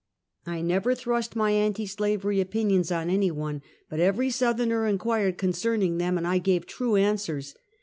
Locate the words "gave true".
6.39-6.95